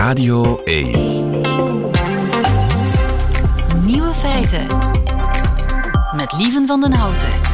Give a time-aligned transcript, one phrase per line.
[0.00, 1.40] Radio 1.
[3.84, 4.66] Nieuwe feiten.
[6.16, 7.49] Met Lieven van den Houten.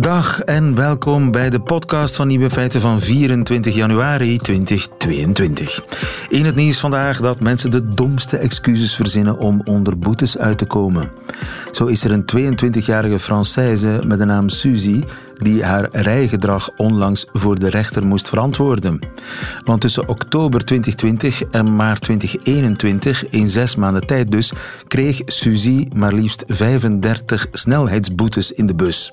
[0.00, 5.84] Dag en welkom bij de podcast van Nieuwe Feiten van 24 januari 2022.
[6.28, 10.64] In het nieuws vandaag dat mensen de domste excuses verzinnen om onder boetes uit te
[10.64, 11.10] komen.
[11.72, 15.00] Zo is er een 22-jarige Française met de naam Suzy
[15.36, 18.98] die haar rijgedrag onlangs voor de rechter moest verantwoorden.
[19.64, 24.52] Want tussen oktober 2020 en maart 2021, in zes maanden tijd dus,
[24.88, 29.12] kreeg Suzy maar liefst 35 snelheidsboetes in de bus.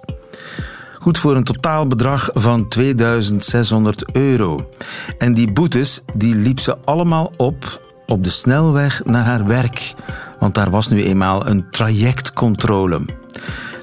[1.05, 4.69] Goed voor een totaalbedrag van 2600 euro.
[5.17, 9.93] En die boetes die liep ze allemaal op op de snelweg naar haar werk.
[10.39, 12.99] Want daar was nu eenmaal een trajectcontrole.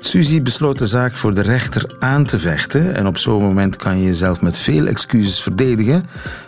[0.00, 2.94] Suzy besloot de zaak voor de rechter aan te vechten.
[2.94, 6.06] En op zo'n moment kan je jezelf met veel excuses verdedigen.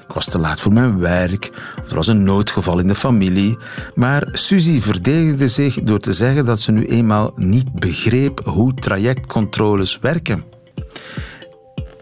[0.08, 1.50] Ik was te laat voor mijn werk,
[1.82, 3.58] of er was een noodgeval in de familie.
[3.94, 9.98] Maar Suzy verdedigde zich door te zeggen dat ze nu eenmaal niet begreep hoe trajectcontroles
[10.00, 10.53] werken.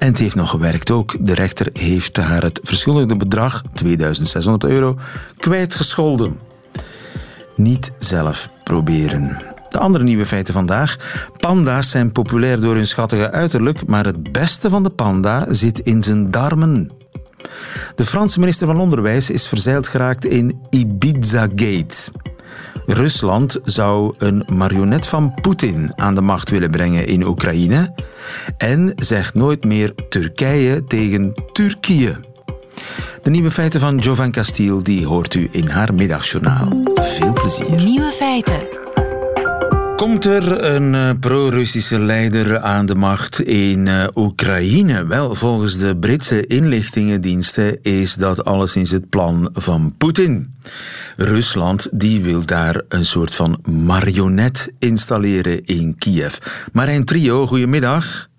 [0.02, 1.16] En het heeft nog gewerkt ook.
[1.20, 4.98] De rechter heeft haar het verschuldigde bedrag, 2600 euro,
[5.36, 6.38] kwijtgescholden.
[7.56, 9.38] Niet zelf proberen.
[9.68, 10.96] De andere nieuwe feiten vandaag.
[11.36, 16.02] Panda's zijn populair door hun schattige uiterlijk, maar het beste van de panda zit in
[16.02, 16.90] zijn darmen.
[17.94, 22.10] De Franse minister van Onderwijs is verzeild geraakt in Ibiza-gate.
[22.86, 27.94] Rusland zou een marionet van Poetin aan de macht willen brengen in Oekraïne
[28.56, 32.16] en zegt nooit meer Turkije tegen Turkije.
[33.22, 36.68] De nieuwe feiten van Jovan Castiel die hoort u in haar middagjournaal.
[36.94, 37.82] Veel plezier.
[37.82, 38.81] Nieuwe feiten.
[40.02, 45.06] Komt er een uh, pro-Russische leider aan de macht in uh, Oekraïne?
[45.06, 50.54] Wel, volgens de Britse inlichtingendiensten is dat alleszins het plan van Poetin.
[51.16, 56.36] Rusland die wil daar een soort van marionet installeren in Kiev.
[56.72, 58.30] Marijn Trio, goedemiddag.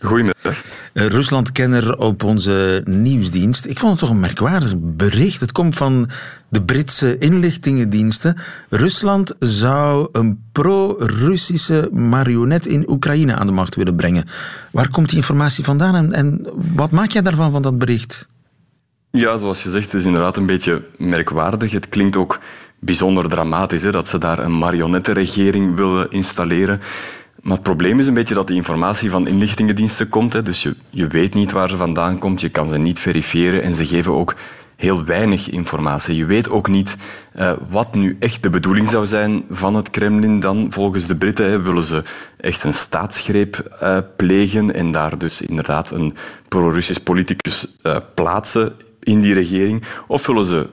[0.00, 0.62] Goedemiddag.
[0.92, 3.64] Uh, Rusland-kenner op onze nieuwsdienst.
[3.66, 5.40] Ik vond het toch een merkwaardig bericht.
[5.40, 6.10] Het komt van
[6.48, 8.36] de Britse inlichtingendiensten.
[8.68, 14.24] Rusland zou een pro-Russische marionet in Oekraïne aan de macht willen brengen.
[14.70, 18.28] Waar komt die informatie vandaan en, en wat maak jij daarvan, van dat bericht?
[19.10, 21.72] Ja, zoals je zegt, het is inderdaad een beetje merkwaardig.
[21.72, 22.38] Het klinkt ook
[22.78, 26.80] bijzonder dramatisch hè, dat ze daar een marionettenregering willen installeren.
[27.42, 30.32] Maar het probleem is een beetje dat die informatie van inlichtingendiensten komt.
[30.32, 30.42] Hè.
[30.42, 33.74] Dus je, je weet niet waar ze vandaan komt, je kan ze niet verifiëren en
[33.74, 34.34] ze geven ook
[34.76, 36.16] heel weinig informatie.
[36.16, 36.96] Je weet ook niet
[37.36, 40.66] uh, wat nu echt de bedoeling zou zijn van het Kremlin dan.
[40.70, 42.02] Volgens de Britten willen ze
[42.36, 46.14] echt een staatsgreep uh, plegen en daar dus inderdaad een
[46.48, 48.72] pro-Russisch politicus uh, plaatsen
[49.02, 49.82] in die regering.
[50.06, 50.68] Of willen ze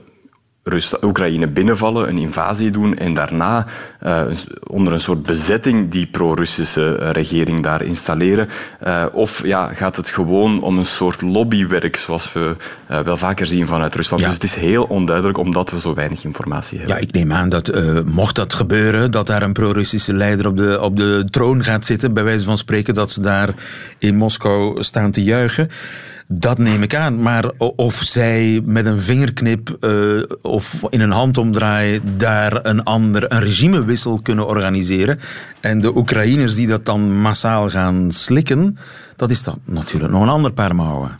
[0.67, 3.65] Rust Oekraïne binnenvallen, een invasie doen en daarna
[4.05, 4.23] uh,
[4.67, 8.49] onder een soort bezetting die pro-Russische eh, regering daar installeren?
[8.87, 12.55] Uh, of ja, gaat het gewoon om een soort lobbywerk zoals we
[12.91, 14.21] uh, wel vaker zien vanuit Rusland?
[14.21, 14.27] Ja.
[14.27, 16.95] Dus het is heel onduidelijk omdat we zo weinig informatie hebben.
[16.95, 17.71] Ja, ik neem aan dat
[18.05, 22.13] mocht dat gebeuren, dat daar een pro-Russische leider op de, op de troon gaat zitten,
[22.13, 23.49] bij wijze van spreken dat ze daar
[23.97, 25.69] in Moskou staan te juichen.
[26.27, 27.21] Dat neem ik aan.
[27.21, 33.39] Maar of zij met een vingerknip uh, of in een handomdraai daar een ander een
[33.39, 35.19] regimewissel kunnen organiseren
[35.59, 38.77] en de Oekraïners die dat dan massaal gaan slikken,
[39.15, 41.19] dat is dan natuurlijk nog een ander paar mouwen.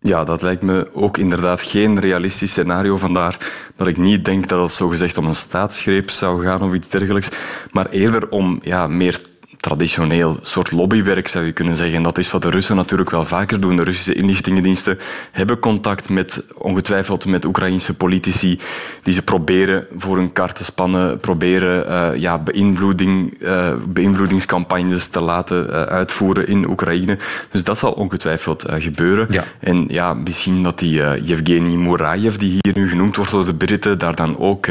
[0.00, 2.96] Ja, dat lijkt me ook inderdaad geen realistisch scenario.
[2.96, 3.38] Vandaar
[3.76, 7.28] dat ik niet denk dat het zogezegd om een staatsgreep zou gaan of iets dergelijks.
[7.70, 9.20] Maar eerder om ja, meer
[9.64, 11.96] traditioneel soort lobbywerk, zou je kunnen zeggen.
[11.96, 13.76] En dat is wat de Russen natuurlijk wel vaker doen.
[13.76, 14.98] De Russische inlichtingendiensten
[15.32, 18.60] hebben contact met, ongetwijfeld met Oekraïnse politici,
[19.02, 25.20] die ze proberen voor hun kar te spannen, proberen uh, ja, beïnvloeding, uh, beïnvloedingscampagnes te
[25.20, 27.18] laten uh, uitvoeren in Oekraïne.
[27.50, 29.26] Dus dat zal ongetwijfeld gebeuren.
[29.30, 29.44] Ja.
[29.60, 33.98] En ja, misschien dat die Yevgeny Murayev, die hier nu genoemd wordt door de Britten,
[33.98, 34.66] daar dan ook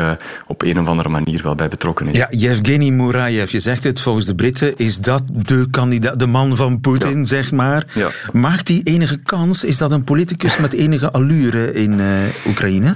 [0.48, 2.18] op een of andere manier wel bij betrokken is.
[2.18, 6.58] Ja, Yevgeny Murayev, je zegt het volgens de Britten is dat de kandidaat, de man
[6.58, 7.26] van Poetin, ja.
[7.26, 7.86] zeg maar.
[7.94, 8.10] Ja.
[8.32, 9.64] Maakt die enige kans?
[9.64, 12.06] Is dat een politicus met enige allure in uh,
[12.48, 12.96] Oekraïne?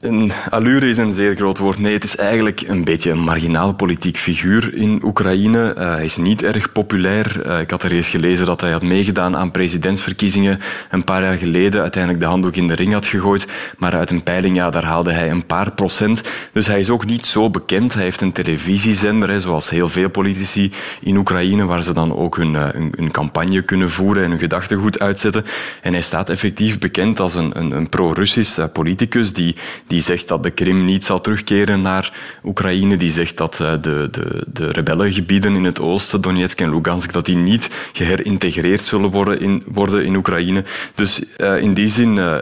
[0.00, 1.78] Een allure is een zeer groot woord.
[1.78, 5.74] Nee, het is eigenlijk een beetje een marginaal politiek figuur in Oekraïne.
[5.78, 7.46] Uh, hij is niet erg populair.
[7.46, 10.60] Uh, ik had er eens gelezen dat hij had meegedaan aan presidentsverkiezingen
[10.90, 11.80] een paar jaar geleden.
[11.80, 13.48] Uiteindelijk de handdoek in de ring had gegooid.
[13.78, 16.22] Maar uit een peiling, ja, daar haalde hij een paar procent.
[16.52, 17.94] Dus hij is ook niet zo bekend.
[17.94, 22.54] Hij heeft een televisiezender, zoals heel veel politici in Oekraïne, waar ze dan ook hun,
[22.54, 25.44] hun, hun campagne kunnen voeren en hun gedachtegoed uitzetten.
[25.82, 29.56] En hij staat effectief bekend als een, een, een pro-Russisch politicus die
[29.90, 32.12] die zegt dat de Krim niet zal terugkeren naar
[32.44, 32.96] Oekraïne.
[32.96, 37.26] Die zegt dat eh, de, de, de rebellengebieden in het oosten, Donetsk en Lugansk, dat
[37.26, 40.64] die niet geherintegreerd zullen worden in, worden in Oekraïne.
[40.94, 42.36] Dus uh, in die zin uh,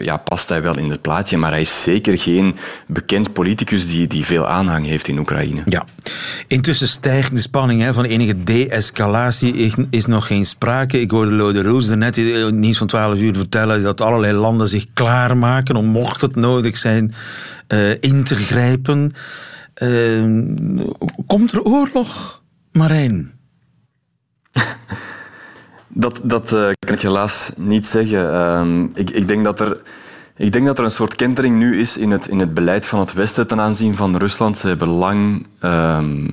[0.00, 1.36] ja, past hij wel in het plaatje.
[1.36, 2.56] Maar hij is zeker geen
[2.86, 5.62] bekend politicus die, die veel aanhang heeft in Oekraïne.
[5.64, 5.84] Ja.
[6.46, 9.72] Intussen stijgt de spanning hè, van enige de-escalatie.
[9.90, 11.00] Is nog geen sprake.
[11.00, 15.76] Ik hoorde Lode Roos net in van 12 uur vertellen dat allerlei landen zich klaarmaken
[15.76, 17.14] om, mocht het nodig zijn
[17.68, 19.12] uh, in te grijpen.
[19.82, 20.54] Uh,
[21.26, 22.42] komt er oorlog,
[22.72, 23.32] Marijn?
[25.90, 28.32] Dat, dat uh, kan ik helaas niet zeggen.
[28.32, 29.80] Ehm, ik, ik, denk dat er,
[30.36, 33.00] ik denk dat er een soort kentering nu is in het, in het beleid van
[33.00, 34.58] het Westen ten aanzien van Rusland.
[34.58, 36.30] Ze hebben lang um,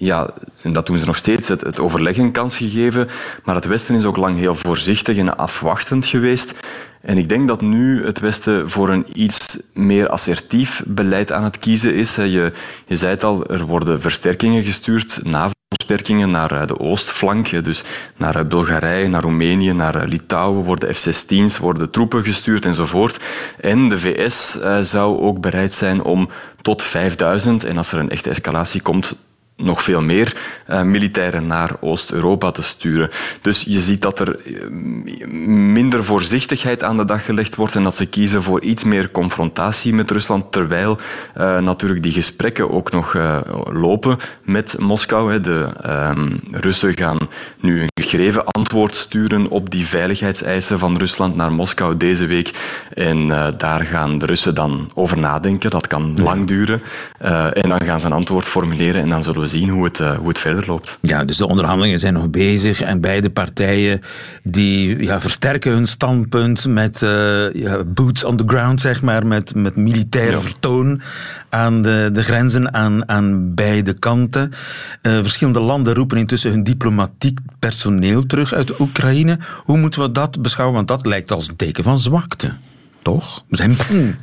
[0.00, 0.30] ja,
[0.62, 3.08] en dat doen ze nog steeds, het, het overleg een kans gegeven.
[3.44, 6.54] Maar het Westen is ook lang heel voorzichtig en afwachtend geweest.
[7.00, 9.39] En ik denk dat nu het Westen voor een iets
[9.74, 12.14] meer assertief beleid aan het kiezen is.
[12.14, 12.52] Je,
[12.86, 17.82] je zei het al, er worden versterkingen gestuurd, NAVO-versterkingen naar eh, de oostflank, dus
[18.16, 23.18] naar eh, Bulgarije, naar Roemenië, naar eh, Litouwen worden F-16's, worden troepen gestuurd enzovoort.
[23.60, 26.28] En de VS zou ook bereid zijn om
[26.62, 29.14] tot 5000, en als er een echte escalatie komt,
[29.62, 30.36] nog veel meer
[30.70, 33.10] uh, militairen naar Oost-Europa te sturen.
[33.40, 34.68] Dus je ziet dat er eh,
[35.48, 39.94] minder voorzichtigheid aan de dag gelegd wordt en dat ze kiezen voor iets meer confrontatie
[39.94, 40.98] met Rusland, terwijl
[41.36, 45.32] uh, natuurlijk die gesprekken ook nog uh, lopen met Moskou.
[45.32, 45.40] Hè.
[45.40, 47.18] De um, Russen gaan
[47.60, 52.50] nu een geschreven antwoord sturen op die veiligheidseisen van Rusland naar Moskou deze week.
[52.94, 53.28] En
[53.58, 55.70] daar gaan de Russen dan over nadenken.
[55.70, 56.82] Dat kan lang duren.
[57.52, 60.16] en dan gaan ze een antwoord formuleren en dan zullen we zien hoe het, uh,
[60.16, 60.98] hoe het verder loopt.
[61.00, 64.00] Ja, dus de onderhandelingen zijn nog bezig en beide partijen
[64.42, 69.54] die ja, versterken hun standpunt met uh, ja, boots on the ground, zeg maar, met,
[69.54, 70.40] met militair ja.
[70.40, 71.00] vertoon
[71.48, 74.52] aan de, de grenzen aan, aan beide kanten.
[75.02, 79.38] Uh, verschillende landen roepen intussen hun diplomatiek personeel terug uit Oekraïne.
[79.64, 80.76] Hoe moeten we dat beschouwen?
[80.76, 82.52] Want dat lijkt als een teken van zwakte.
[83.02, 83.44] Toch?
[83.48, 84.14] We zijn bang.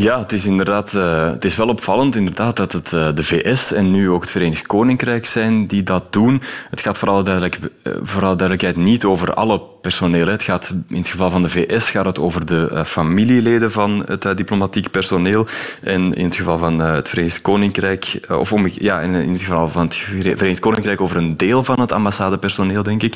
[0.00, 3.72] Ja, het is inderdaad, uh, het is wel opvallend inderdaad dat het uh, de VS
[3.72, 6.42] en nu ook het Verenigd Koninkrijk zijn die dat doen.
[6.70, 10.26] Het gaat vooral duidelijk, uh, vooral duidelijkheid niet over alle personeel.
[10.26, 14.36] Het gaat, in het geval van de VS gaat het over de familieleden van het
[14.36, 15.46] diplomatiek personeel.
[15.82, 19.68] En in het geval van het Verenigd Koninkrijk, of om, ja, in, in het geval
[19.68, 23.14] van het Verenigd Koninkrijk over een deel van het ambassadepersoneel, denk ik.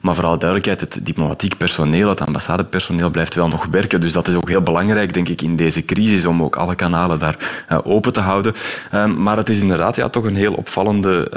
[0.00, 4.00] Maar vooral duidelijkheid, het diplomatiek personeel, het ambassadepersoneel blijft wel nog werken.
[4.00, 7.18] Dus dat is ook heel belangrijk, denk ik, in deze crisis om ook alle kanalen
[7.18, 8.54] daar uh, open te houden.
[8.94, 11.32] Um, maar het is inderdaad ja, toch een heel opvallende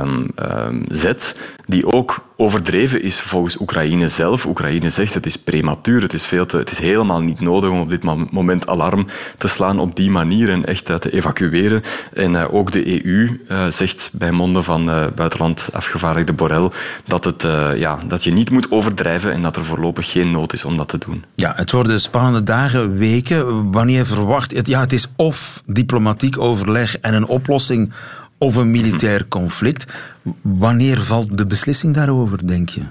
[0.00, 1.36] um, zet
[1.66, 4.46] die ook overdreven is volgens Oekraïne zelf.
[4.46, 7.80] Oekraïne zegt het is prematuur, het is, veel te, het is helemaal niet nodig om
[7.80, 9.06] op dit moment alarm
[9.38, 11.82] te slaan op die manier en echt te evacueren.
[12.12, 14.84] En uh, ook de EU uh, zegt bij monden van
[15.14, 16.70] buitenland afgevaardigde Borrell
[17.04, 17.42] dat, het,
[17.76, 20.88] ja, dat je niet moet overdrijven en dat er voorlopig geen nood is om dat
[20.88, 21.24] te doen.
[21.34, 23.72] Ja, het worden spannende dagen, weken.
[23.72, 24.66] Wanneer verwacht het?
[24.66, 27.92] Ja, het is of diplomatiek overleg en een oplossing
[28.46, 29.92] of een militair conflict.
[30.42, 32.82] Wanneer valt de beslissing daarover, denk je?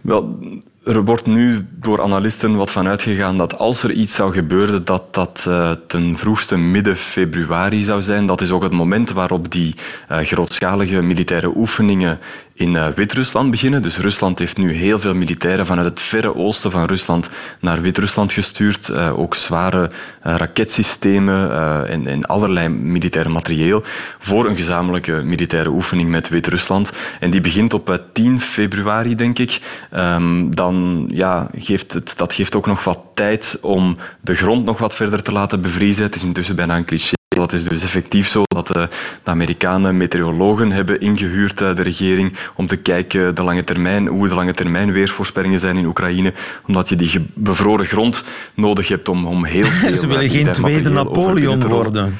[0.00, 0.38] Wel,
[0.84, 5.14] er wordt nu door analisten wat van uitgegaan dat als er iets zou gebeuren, dat
[5.14, 8.26] dat uh, ten vroegste midden februari zou zijn.
[8.26, 9.74] Dat is ook het moment waarop die
[10.10, 12.18] uh, grootschalige militaire oefeningen
[12.62, 13.82] in uh, Wit-Rusland beginnen.
[13.82, 18.32] Dus Rusland heeft nu heel veel militairen vanuit het verre oosten van Rusland naar Wit-Rusland
[18.32, 18.88] gestuurd.
[18.88, 19.90] Uh, ook zware
[20.26, 21.50] uh, raketsystemen
[21.88, 23.82] en, en, allerlei militair materieel
[24.18, 26.92] voor een gezamenlijke militaire oefening met Wit-Rusland.
[27.20, 29.60] En die begint op 10 februari, denk ik.
[29.96, 34.78] Um, dan ja, geeft het, dat geeft ook nog wat tijd om de grond nog
[34.78, 36.04] wat verder te laten bevriezen.
[36.04, 38.88] Het is intussen bijna een cliché dat is dus effectief zo dat de,
[39.22, 44.34] de Amerikanen meteorologen hebben ingehuurd, de regering, om te kijken de lange termijn, hoe de
[44.34, 46.32] lange termijn weersvoorspellingen zijn in Oekraïne.
[46.66, 48.24] Omdat je die bevroren grond
[48.54, 49.96] nodig hebt om, om heel veel...
[49.96, 52.18] Ze willen geen tweede Napoleon worden.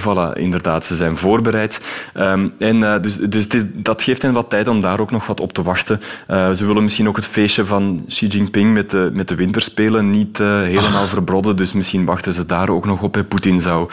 [0.00, 1.80] Voilà, inderdaad, ze zijn voorbereid.
[2.14, 5.10] Um, en uh, dus, dus het is, dat geeft hen wat tijd om daar ook
[5.10, 6.00] nog wat op te wachten.
[6.30, 10.10] Uh, ze willen misschien ook het feestje van Xi Jinping met de, met de winterspelen
[10.10, 11.08] niet uh, helemaal ah.
[11.08, 11.56] verbrodden.
[11.56, 13.24] Dus misschien wachten ze daar ook nog op.
[13.28, 13.90] Poetin zou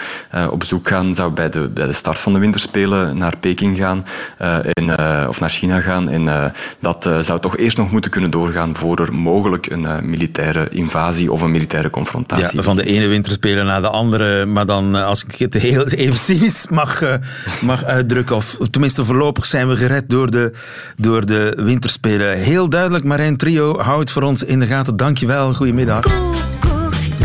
[0.52, 4.06] op zoek gaan, zou bij de, bij de start van de winterspelen naar Peking gaan.
[4.38, 6.10] En, of naar China gaan.
[6.10, 11.32] En dat zou toch eerst nog moeten kunnen doorgaan voor er mogelijk een militaire invasie
[11.32, 12.58] of een militaire confrontatie.
[12.58, 14.46] Ja, van de ene winterspelen naar de andere.
[14.46, 17.14] Maar dan, als ik het heel even cynisch mag, uh,
[17.62, 18.36] mag uitdrukken.
[18.36, 20.52] Of tenminste, voorlopig zijn we gered door de,
[20.96, 22.38] door de winterspelen.
[22.38, 24.98] Heel duidelijk, Marijn Trio, hou het voor ons in de gaten.
[24.98, 26.06] Dankjewel, goedemiddag.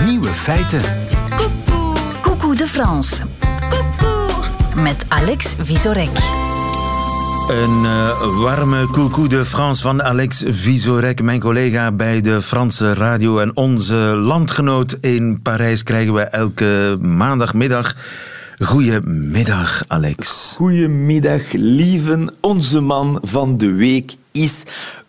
[0.05, 0.81] Nieuwe feiten.
[2.23, 3.23] Coucou de France.
[4.75, 6.11] Met Alex Visorek.
[7.49, 13.39] Een uh, warme coucou de France van Alex Visorek, mijn collega bij de Franse radio.
[13.39, 17.95] En onze landgenoot in Parijs krijgen we elke maandagmiddag
[18.61, 20.55] Goedemiddag, Alex.
[20.57, 22.35] Goedemiddag, lieven.
[22.41, 24.63] Onze man van de week is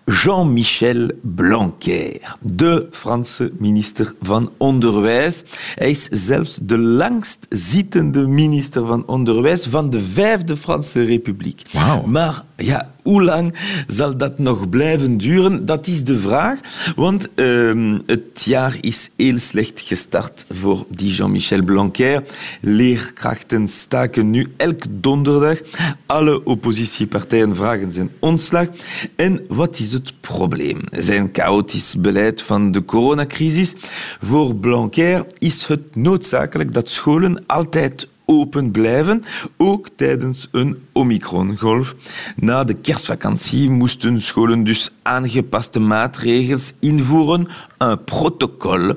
[0.06, 5.44] Jean-Michel Blanquer, de Franse minister van Onderwijs.
[5.76, 11.62] Hij is zelfs de langst zittende minister van Onderwijs van de Vijfde Franse Republiek.
[11.72, 12.06] Wow.
[12.06, 13.54] Maar ja, hoe lang
[13.88, 15.66] zal dat nog blijven duren?
[15.66, 16.60] Dat is de vraag.
[16.96, 22.24] Want uh, het jaar is heel slecht gestart voor die Jean-Michel Blanquer.
[22.62, 25.60] Leerkrachten staken nu elk donderdag.
[26.06, 28.68] Alle oppositiepartijen vragen zijn ontslag.
[29.16, 30.80] En wat is het probleem?
[30.92, 33.74] Zijn chaotisch beleid van de coronacrisis.
[34.22, 39.24] Voor Blanquer is het noodzakelijk dat scholen altijd open blijven,
[39.58, 41.96] ook tijdens een Omicron-golf.
[42.36, 48.96] Na de kerstvakantie moesten scholen dus aangepaste maatregels invoeren, een protocol.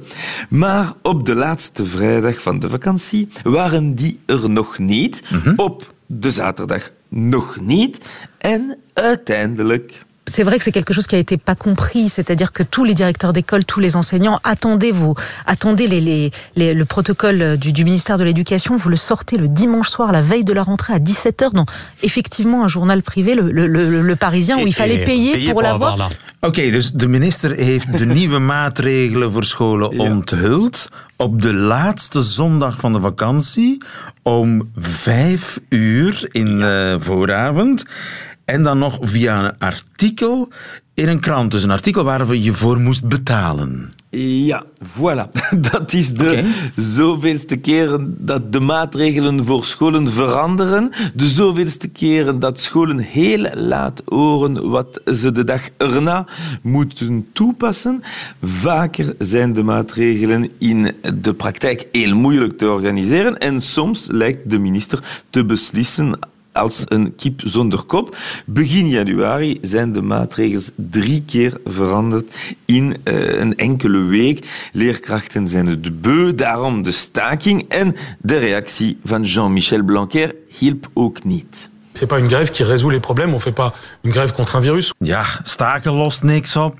[0.48, 5.22] Maar op de laatste vrijdag van de vakantie waren die er nog niet.
[5.30, 5.52] Mhm.
[5.56, 8.00] Op de zaterdag nog niet.
[8.38, 12.62] En uiteindelijk c'est vrai que c'est quelque chose qui a été pas compris, c'est-à-dire que
[12.62, 15.14] tous les directeurs d'école, tous les enseignants attendaient vous,
[15.46, 19.88] attendez les, les, le protocole du, du ministère de l'Éducation, vous le sortez le dimanche
[19.88, 21.66] soir, la veille de la rentrée à 17h, dans
[22.02, 25.54] effectivement un journal privé, le, le, le, le Parisien, où il fallait payer, payer pour,
[25.54, 25.94] pour l'avoir.
[25.94, 30.02] Oké, okay, dus de minister heeft de nieuwe maatregelen voor scholen ja.
[30.02, 33.82] onthuld op de laatste zondag van de vakantie
[34.22, 37.84] om vijf uur in de vooravond.
[38.44, 40.48] En dan nog via een artikel
[40.94, 41.50] in een krant.
[41.50, 43.90] Dus een artikel waar je voor moest betalen.
[44.46, 45.28] Ja, voilà.
[45.70, 46.44] Dat is de okay.
[46.76, 50.90] zoveelste keren dat de maatregelen voor scholen veranderen.
[51.14, 56.26] De zoveelste keren dat scholen heel laat horen wat ze de dag erna
[56.62, 58.00] moeten toepassen.
[58.42, 63.38] Vaker zijn de maatregelen in de praktijk heel moeilijk te organiseren.
[63.38, 66.18] En soms lijkt de minister te beslissen
[66.52, 68.16] als een kip zonder kop.
[68.46, 74.68] Begin januari zijn de maatregelen drie keer veranderd in uh, een enkele week.
[74.72, 77.64] Leerkrachten zijn het beu, daarom de staking.
[77.68, 81.70] En de reactie van Jean-Michel Blanquer hielp ook niet.
[81.92, 83.34] C'est pas une grève qui résout les problèmes.
[83.34, 84.92] On fait pas une grève contre un virus.
[84.98, 86.76] Ja, staken lost niks op.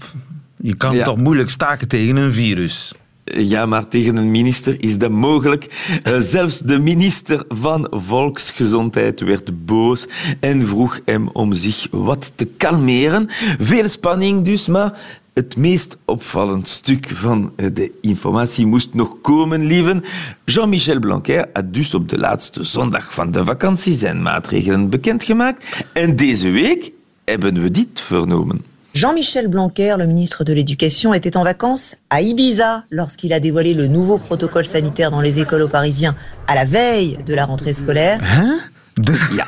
[0.57, 1.05] Je kan ja.
[1.05, 2.93] toch moeilijk staken tegen een virus.
[3.25, 5.88] Ja, maar tegen een minister is dat mogelijk.
[6.09, 10.07] Uh, zelfs de minister van Volksgezondheid werd boos
[10.41, 13.26] en vroeg hem om zich wat te kalmeren.
[13.59, 19.67] Veel spanning dus, maar het meest opvallend stuk van eh, de informatie moest nog komen,
[19.67, 20.05] lieven.
[20.45, 25.85] Jean-Michel Blanquer had dus op de laatste zondag van de vakantie zijn maatregelen bekendgemaakt.
[25.93, 26.93] En deze week
[27.25, 28.72] hebben we dit vernomen.
[28.95, 33.87] Jean-Michel Blanquer, le ministre de l'Éducation, était en vacances à Ibiza lorsqu'il a dévoilé le
[33.87, 36.15] nouveau protocole sanitaire dans les écoles aux Parisiens
[36.47, 38.21] à la veille de la rentrée scolaire.
[38.23, 38.59] Hein?
[38.95, 39.47] De, ja.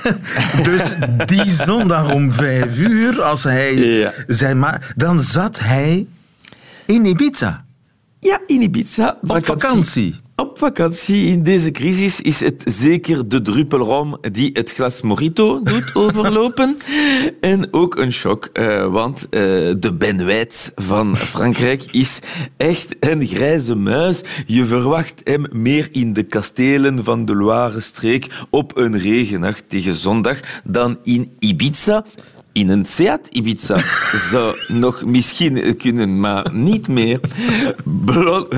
[0.63, 0.83] dus
[1.27, 4.13] die zondag om vijf uur, als hij ja.
[4.27, 6.07] zijn ma dan zat hij
[6.87, 7.65] in Ibiza.
[8.21, 9.19] Ja, in Ibiza.
[9.27, 10.17] Op vakantie.
[10.37, 15.95] Op vakantie in deze crisis is het zeker de druppelrom die het glas mojito doet
[16.05, 16.77] overlopen.
[17.41, 19.41] en ook een shock, uh, want uh,
[19.79, 22.19] de Ben van Frankrijk is
[22.57, 24.23] echt een grijze muis.
[24.47, 30.99] Je verwacht hem meer in de kastelen van de Loire-streek op een regenachtige zondag dan
[31.03, 32.05] in Ibiza
[32.55, 33.77] in een Seat Ibiza
[34.31, 37.21] zou nog misschien kunnen, maar niet meer.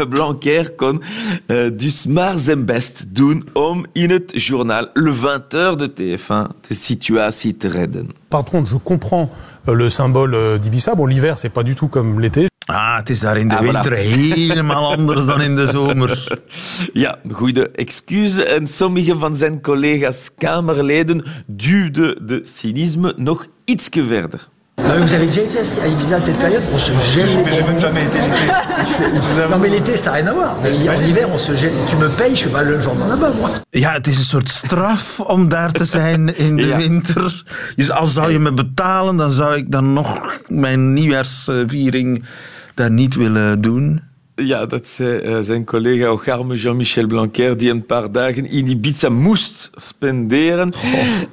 [0.09, 1.03] Blanquer kon
[1.47, 6.75] uh, dus maar zijn best doen om in het journaal Le 20h de TF1 de
[6.75, 8.11] situatie te redden.
[8.29, 9.31] Par contre, je comprends
[9.69, 10.95] euh, le symbole euh, d'Ibiza.
[10.95, 12.47] Bon, l'hiver, c'est pas du tout comme l'été.
[12.69, 13.73] Ah, het is daar in de Ah, voilà.
[13.73, 16.41] winter helemaal anders dan in de zomer.
[16.93, 18.45] Ja, goede excuses.
[18.45, 24.41] En sommige van zijn collega's Kamerleden duwden de cynisme nog ietsje verder.
[24.79, 27.63] Non, mais vous avez déjà été à Ibiza à cette période On se gèle les
[27.63, 27.81] bambous.
[27.81, 29.49] jamais été l'été.
[29.51, 30.57] Non, mais l'été, ça n'a rien à voir.
[30.63, 31.73] Mais en hiver, on se gèle.
[31.89, 33.51] Tu me payes, je fais pas le genre dans là-bas, moi.
[33.73, 36.77] Ja, het is een soort straf om daar te zijn in de Ja.
[36.77, 37.45] winter.
[37.77, 42.25] Dus als zou je me betalen, dan zou ik dan nog mijn nieuwjaarsviering
[42.75, 44.01] daar niet willen doen.
[44.43, 49.09] Ja, dat zei eh, zijn collega Ocharme Jean-Michel Blanquer, die een paar dagen in Ibiza
[49.09, 50.73] moest spenderen.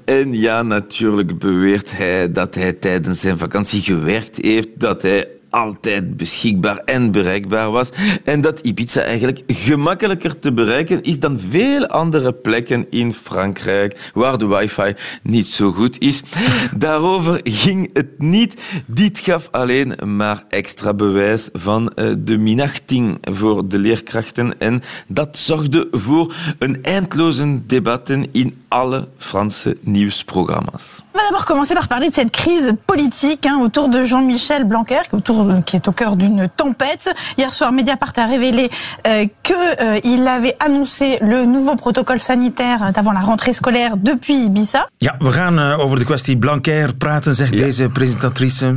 [0.06, 6.18] En ja, natuurlijk beweert hij dat hij tijdens zijn vakantie gewerkt heeft, dat hij altijd
[6.18, 7.90] beschikbaar en bereikbaar was.
[8.24, 14.38] En dat Ibiza eigenlijk gemakkelijker te bereiken is dan veel andere plekken in Frankrijk, waar
[14.38, 14.94] de wifi
[15.24, 16.22] niet zo goed is.
[16.78, 18.62] Daarover ging het niet.
[18.86, 24.60] Dit gaf alleen maar extra bewijs van eh, de minachting voor de leerkrachten.
[24.60, 31.02] En dat zorgde voor een eindloze debatten in alle Franse nieuwsprogramma's.
[31.14, 35.04] On va d'abord commencer par parler de cette crise politique hein, autour de Jean-Michel Blanquer,
[35.10, 37.14] qui, autour, qui est au cœur d'une tempête.
[37.38, 38.70] Hier soir, Mediapart a révélé
[39.08, 44.88] euh, qu'il avait annoncé le nouveau protocole sanitaire avant la rentrée scolaire depuis Ibiza.
[44.98, 48.76] Ja, we gaan eh, over de kwestie Blanquer praten, zegt deze presentatrice.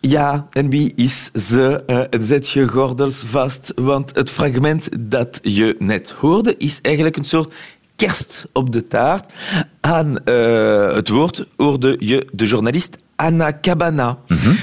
[0.00, 1.82] Ja, en wie is ze?
[1.86, 7.24] Eh, zet je gordels vast, want het fragment dat je net hoorde is eigenlijk een
[7.24, 7.54] soort
[7.96, 9.32] kerst op de taart.
[9.80, 14.18] Aan eh, het woord hoorde je de journalist Anna Cabana,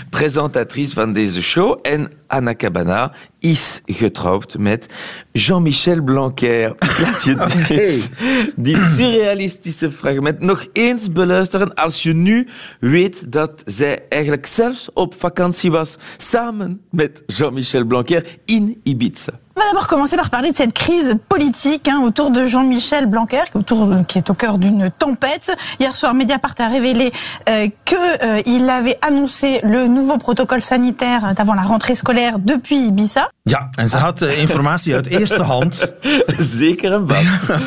[0.09, 1.79] presentatrice van deze show.
[1.81, 4.87] En Anna Cabana is getrouwd met
[5.31, 6.75] Jean-Michel Blanquer.
[7.01, 7.35] Laat je
[7.67, 8.09] dit,
[8.55, 12.47] dit surrealistische fragment nog eens beluisteren als je nu
[12.79, 19.31] weet dat zij eigenlijk zelfs op vakantie was samen met Jean-Michel Blanquer in Ibiza.
[19.57, 23.41] On va d'abord commencer par parler de cette crise politique hein, autour de Jean-Michel Blanquer,
[23.51, 25.57] qui, autour, qui est au cœur d'une tempête.
[25.79, 27.11] Hier soir, Mediapart a révélé
[27.49, 33.31] euh, qu'il avait annoncé le nouveau protocole sanitaire avant la rentrée scolaire depuis Ibiza.
[33.43, 35.93] Ja, en ze had eh, informatie uit eerste hand.
[36.57, 37.61] Zeker en vast.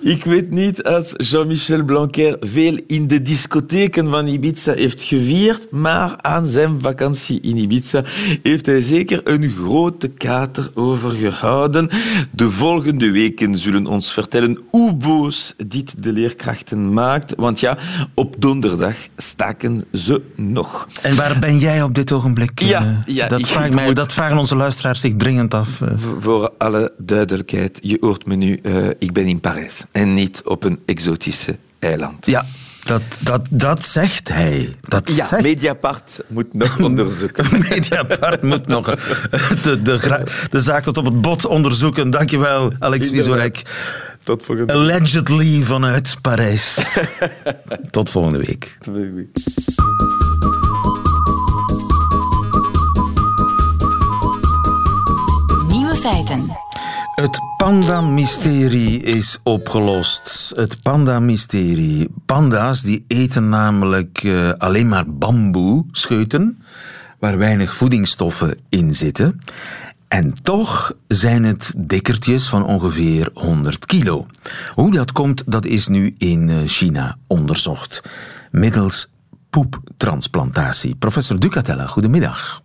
[0.00, 6.14] Ik weet niet als Jean-Michel Blanquer veel in de discotheken van Ibiza heeft gevierd, maar
[6.20, 8.02] aan zijn vakantie in Ibiza
[8.42, 11.88] heeft hij zeker een grote kater overgehouden.
[12.30, 17.78] De volgende weken zullen ons vertellen hoe boos dit de leerkrachten maakt, want ja,
[18.14, 20.88] op donderdag staken ze nog.
[21.02, 22.60] En waar ben jij op dit ogenblik?
[22.60, 25.80] Ja, Eh, ja, dat, vraagt mij, moet- dat vragen onze luisteraars zich dringend af.
[25.80, 25.88] eh.
[26.18, 30.64] Voor alle duidelijkheid, je hoort me nu, eh, ik ben in Parijs en niet op
[30.64, 32.26] een exotische eiland.
[32.26, 32.44] Ja,
[32.84, 34.76] dat, dat, dat zegt hij.
[34.80, 37.46] Dat Ja, zegt Mediapart moet nog onderzoeken.
[37.70, 39.82] Mediapart moet nog eh, de,
[40.50, 42.10] de, zaak tot op het bot onderzoeken.
[42.10, 43.62] Dankjewel, Alex Wiesorek.
[44.24, 46.78] Tot volgende Allegedly vanuit Parijs.
[47.90, 48.78] Tot volgende week.
[48.92, 49.26] week.
[56.12, 56.50] Feiten.
[57.14, 60.52] Het panda-mysterie is opgelost.
[60.54, 62.08] Het panda-mysterie.
[62.26, 66.62] Panda's die eten namelijk eh, alleen maar bamboe-scheuten,
[67.18, 69.40] waar weinig voedingsstoffen in zitten.
[70.08, 74.26] En toch zijn het dikkertjes van ongeveer 100 kilo.
[74.74, 78.02] Hoe dat komt, dat is nu in eh, China onderzocht.
[78.50, 79.12] Middels
[79.50, 80.94] poeptransplantatie.
[80.94, 82.62] Professor Ducatella, goedemiddag.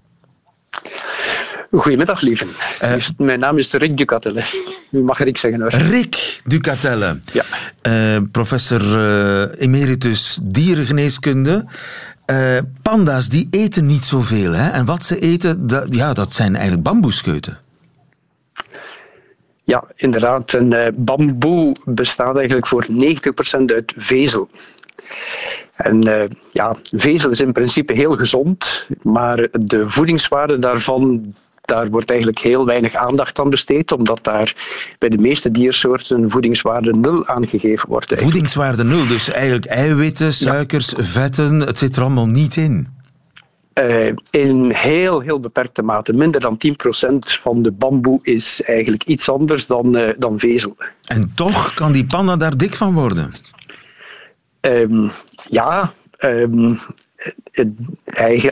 [1.71, 2.45] Goedemiddag, lieve.
[2.79, 2.95] Eh.
[3.17, 4.43] Mijn naam is Rick Ducatelle.
[4.91, 5.69] U mag Rick zeggen hoor.
[5.69, 7.43] Rick Ducatelle, Ja.
[7.81, 11.65] eh, professor eh, emeritus dierengeneeskunde.
[12.81, 14.51] Panda's die eten niet zoveel.
[14.51, 14.69] Hè?
[14.69, 17.57] En wat ze eten, dat, ja, dat zijn eigenlijk bamboescheuten.
[19.63, 20.53] Ja, inderdaad.
[20.53, 24.49] En eh, bamboe bestaat eigenlijk voor 90% uit vezel.
[25.75, 32.39] En ja, vezel is in principe heel gezond, maar de voedingswaarde daarvan, daar wordt eigenlijk
[32.39, 34.53] heel weinig aandacht aan besteed, omdat daar
[34.97, 38.11] bij de meeste diersoorten voedingswaarde nul aangegeven wordt.
[38.11, 38.21] eigenlijk.
[38.21, 42.99] Voedingswaarde nul, dus eigenlijk eiwitten, suikers, vetten, het zit er allemaal niet in.
[43.73, 46.13] Eh, in heel, heel beperkte mate.
[46.13, 50.75] Minder dan 10% van de bamboe is eigenlijk iets anders dan, eh, dan vezel.
[51.05, 53.33] En toch kan die panda daar dik van worden.
[54.59, 55.07] Ehm,
[55.49, 56.73] ja, ehm,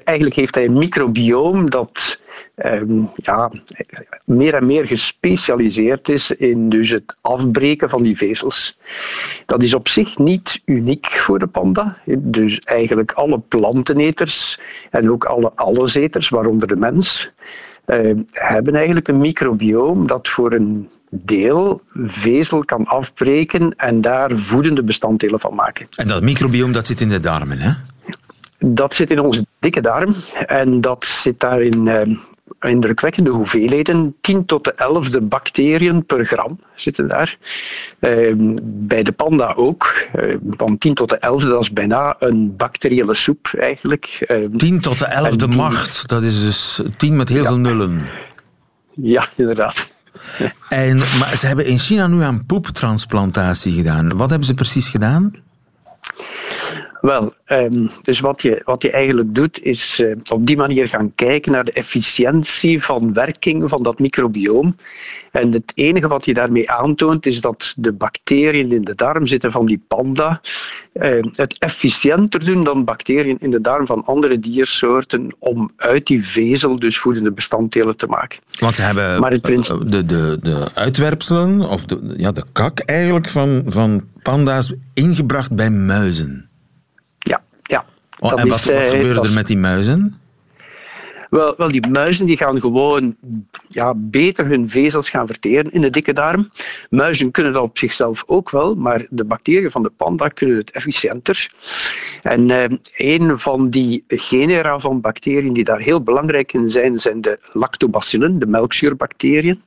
[0.04, 2.20] eigenlijk heeft hij een microbioom dat
[2.60, 3.52] ehm, ja,
[4.24, 8.78] meer en meer gespecialiseerd is in dus het afbreken van die vezels.
[9.46, 11.98] Dat is op zich niet uniek voor de panda.
[12.18, 17.32] Dus eigenlijk alle planteneters en ook alle alleseters, waaronder de mens,
[17.86, 24.84] uh, hebben eigenlijk een microbioom dat voor een deel vezel kan afbreken en daar voedende
[24.84, 25.88] bestanddelen van maken.
[25.96, 27.72] En dat microbioom dat zit in de darmen, hè?
[28.60, 32.18] Dat zit in onze dikke darm en dat zit daar in uh,
[32.60, 34.16] indrukwekkende hoeveelheden.
[34.22, 37.38] 10 tot de 11e bacteriën per gram zitten daar.
[38.00, 40.08] Uh, bij de panda ook.
[40.16, 44.28] Uh, van 10 tot de 11e, dat is bijna een bacteriële soep eigenlijk.
[44.56, 47.48] 10 tot de 11e macht, dat is dus 10 met heel ja.
[47.48, 48.06] veel nullen.
[48.94, 49.90] Ja, inderdaad.
[50.70, 54.18] En, maar ze hebben in China nu aan poeptransplantatie gedaan.
[54.18, 55.34] Wat hebben ze precies gedaan?
[57.02, 61.16] Wel, um, dus wat je, wat je eigenlijk doet, is uh, op die manier gaan
[61.16, 64.76] kijken naar de efficiëntie van werking van dat microbioom.
[65.32, 69.52] En het enige wat je daarmee aantoont, is dat de bacteriën in de darm zitten
[69.52, 70.42] van die panda
[70.94, 76.26] uh, het efficiënter doen dan bacteriën in de darm van andere diersoorten om uit die
[76.26, 78.40] vezel dus voedende bestanddelen te maken.
[78.60, 79.86] Want ze hebben maar het principe...
[79.86, 85.70] de, de, de uitwerpselen, of de, ja, de kak eigenlijk van, van panda's ingebracht bij
[85.70, 86.49] muizen.
[88.20, 90.20] Oh, en wat, wat gebeurde er met die muizen?
[91.30, 93.16] Wel, wel, die muizen die gaan gewoon
[93.68, 96.50] ja, beter hun vezels gaan verteren in de dikke darm.
[96.90, 100.72] Muizen kunnen dat op zichzelf ook wel, maar de bacteriën van de panda kunnen het
[100.72, 101.52] efficiënter.
[102.22, 107.22] En eh, een van die genera van bacteriën die daar heel belangrijk in zijn, zijn
[107.22, 109.62] de lactobacillen, de melkzuurbacteriën.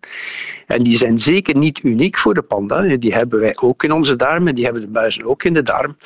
[0.67, 2.97] En die zijn zeker niet uniek voor de panda.
[2.97, 5.63] Die hebben wij ook in onze darm en die hebben de muizen ook in de
[5.63, 5.97] darm.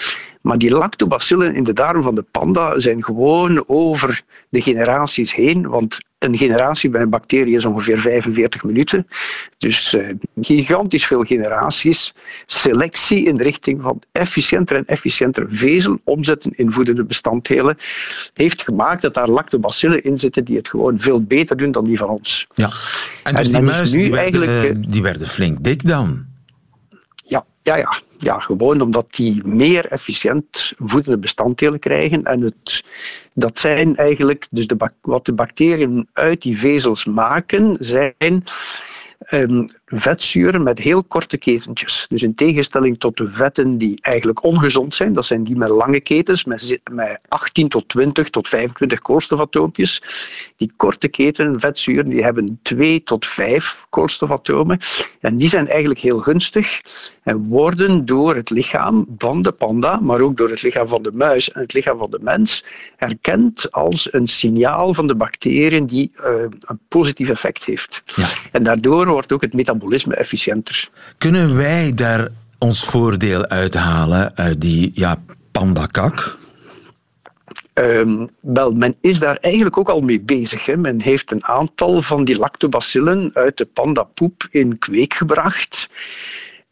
[0.46, 5.68] Maar die lactobacillen in de darm van de panda zijn gewoon over de generaties heen.
[5.68, 9.06] Want een generatie bij een bacterie is ongeveer 45 minuten.
[9.58, 10.08] Dus uh,
[10.40, 12.14] gigantisch veel generaties.
[12.44, 17.76] Selectie in de richting van efficiënter en efficiënter vezel omzetten in voedende bestanddelen
[18.34, 21.98] heeft gemaakt dat daar lactobacillen in zitten die het gewoon veel beter doen dan die
[21.98, 22.46] van ons.
[22.54, 22.70] Ja.
[23.22, 26.34] En dus en die muizen die, werden, die werden flink dik dan?
[27.66, 28.38] Ja, ja, ja.
[28.38, 32.22] Gewoon omdat die meer efficiënt voedende bestanddelen krijgen.
[32.22, 32.84] En het,
[33.34, 38.44] dat zijn eigenlijk, dus de, wat de bacteriën uit die vezels maken, zijn
[39.30, 42.06] um, vetzuren met heel korte ketentjes.
[42.08, 46.00] Dus in tegenstelling tot de vetten die eigenlijk ongezond zijn, dat zijn die met lange
[46.00, 50.02] ketens, met, met 18 tot 20 tot 25 koolstofatoompjes.
[50.56, 54.78] Die korte keten vetzuren die hebben 2 tot 5 koolstofatomen.
[55.20, 56.80] En die zijn eigenlijk heel gunstig
[57.22, 61.12] en worden door het lichaam van de panda, maar ook door het lichaam van de
[61.12, 62.64] muis en het lichaam van de mens,
[62.96, 66.24] herkend als een signaal van de bacteriën die uh,
[66.60, 68.02] een positief effect heeft.
[68.14, 68.28] Ja.
[68.52, 69.74] En daardoor wordt ook het metabolisme
[70.14, 70.88] efficiënter.
[71.18, 75.18] Kunnen wij daar ons voordeel uithalen uit die ja,
[75.52, 76.38] pandakak?
[77.74, 80.66] Um, wel, men is daar eigenlijk ook al mee bezig.
[80.66, 80.76] Hè.
[80.76, 85.88] Men heeft een aantal van die lactobacillen uit de pandapoep in kweek gebracht.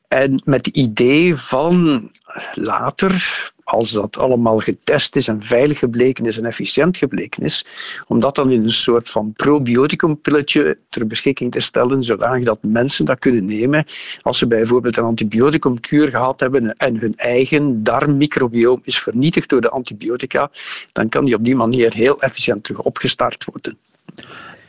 [0.09, 2.11] En met het idee van
[2.55, 7.67] later, als dat allemaal getest is en veilig gebleken is en efficiënt gebleken is,
[8.09, 13.05] om dat dan in een soort van probioticumpilletje ter beschikking te stellen, zodanig dat mensen
[13.05, 13.85] dat kunnen nemen
[14.21, 19.71] als ze bijvoorbeeld een antibioticumkuur gehad hebben en hun eigen darmmicrobioom is vernietigd door de
[19.71, 20.51] antibiotica,
[20.93, 23.79] dan kan die op die manier heel efficiënt terug opgestart worden.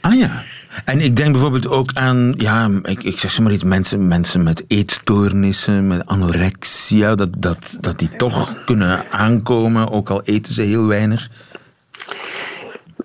[0.06, 0.44] Ah ja.
[0.86, 4.64] En ik denk bijvoorbeeld ook aan, ja, ik, ik zeg zomaar iets, mensen, mensen met
[4.68, 10.86] eetstoornissen, met anorexia, dat, dat, dat die toch kunnen aankomen, ook al eten ze heel
[10.86, 11.30] weinig.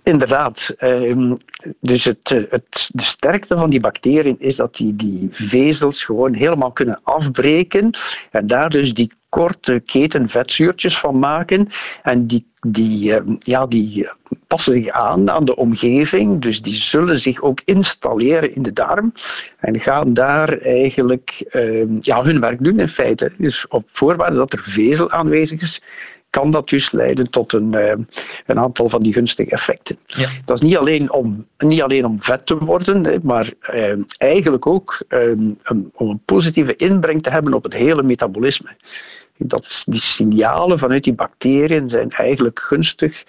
[0.02, 0.74] Inderdaad.
[0.76, 1.34] Ehm,
[1.80, 6.72] dus het, het, de sterkte van die bacteriën is dat die die vezels gewoon helemaal
[6.72, 7.90] kunnen afbreken
[8.30, 11.68] en daar dus die korte keten vetzuurtjes van maken.
[12.02, 14.08] En die, die, ja, die
[14.46, 19.12] passen zich aan aan de omgeving, dus die zullen zich ook installeren in de darm
[19.58, 21.44] en gaan daar eigenlijk
[22.00, 23.32] ja, hun werk doen in feite.
[23.38, 25.82] Dus op voorwaarde dat er vezel aanwezig is,
[26.30, 27.92] kan dat dus leiden tot een, uh,
[28.46, 29.98] een aantal van die gunstige effecten.
[30.06, 30.28] Ja.
[30.44, 33.52] Dat is niet alleen om, niet alleen om vet te worden, maar
[34.18, 35.58] eigenlijk ook um,
[35.94, 38.70] om een positieve inbreng te hebben op het hele metabolisme.
[39.42, 43.24] Dat, die signalen vanuit die bacteriën zijn eigenlijk gunstig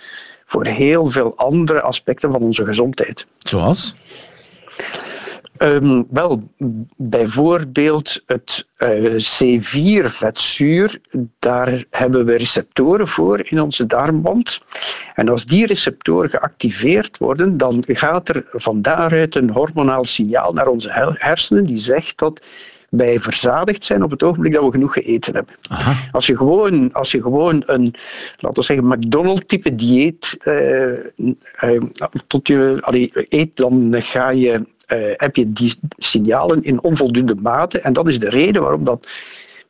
[0.45, 3.27] voor heel veel andere aspecten van onze gezondheid.
[3.39, 3.95] Zoals?
[5.61, 6.43] Um, wel,
[6.97, 11.01] bijvoorbeeld het uh, C4-vetzuur,
[11.39, 14.61] daar hebben we receptoren voor in onze darmwand.
[15.15, 20.67] En als die receptoren geactiveerd worden, dan gaat er van daaruit een hormonaal signaal naar
[20.67, 22.45] onze hersenen die zegt dat
[22.91, 25.55] wij verzadigd zijn op het ogenblik dat we genoeg gegeten hebben.
[26.11, 27.95] Als je gewoon, als je gewoon een,
[28.37, 30.91] laten we zeggen, McDonald's-type dieet uh,
[31.61, 31.81] uh,
[32.27, 37.79] tot je allee, eet, dan ga je, uh, heb je die signalen in onvoldoende mate.
[37.79, 39.07] En dat is de reden waarom dat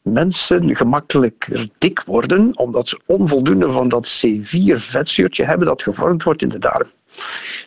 [0.01, 6.49] mensen gemakkelijker dik worden, omdat ze onvoldoende van dat C4-vetzuurtje hebben dat gevormd wordt in
[6.49, 6.89] de darm.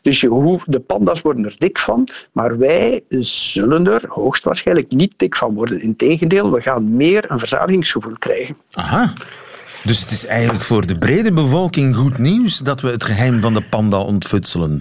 [0.02, 5.14] Dus je hoeft, de panda's worden er dik van, maar wij zullen er hoogstwaarschijnlijk niet
[5.16, 5.82] dik van worden.
[5.82, 8.56] Integendeel, we gaan meer een verzadigingsgevoel krijgen.
[8.70, 9.12] Aha.
[9.84, 13.54] Dus het is eigenlijk voor de brede bevolking goed nieuws dat we het geheim van
[13.54, 14.78] de panda ontfutselen.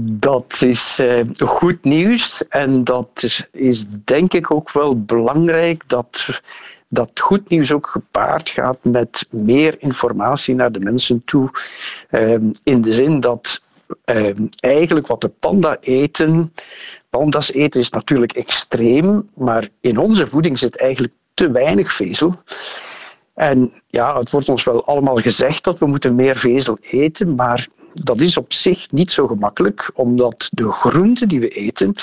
[0.00, 6.40] Dat is uh, goed nieuws en dat is, is, denk ik ook wel belangrijk dat
[6.88, 11.50] dat goed nieuws ook gepaard gaat met meer informatie naar de mensen toe.
[12.10, 13.62] Um, in de zin dat
[14.04, 16.52] um, eigenlijk wat de panda eten,
[17.10, 22.34] panda's eten is natuurlijk extreem, maar in onze voeding zit eigenlijk te weinig vezel.
[23.34, 27.68] En ja, het wordt ons wel allemaal gezegd dat we moeten meer vezel eten, maar
[27.94, 31.94] dat is op zich niet zo gemakkelijk, omdat de groenten die we eten,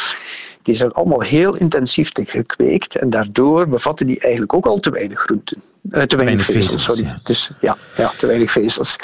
[0.61, 5.19] die zijn allemaal heel intensief gekweekt en daardoor bevatten die eigenlijk ook al te weinig
[5.19, 5.61] groenten.
[5.91, 7.03] Uh, te, weinig, vezels, sorry.
[7.03, 7.19] Ja.
[7.23, 8.95] Dus ja, ja, te weinig vezels.